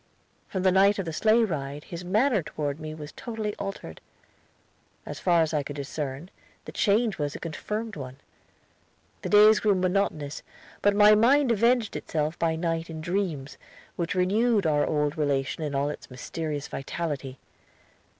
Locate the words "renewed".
14.15-14.65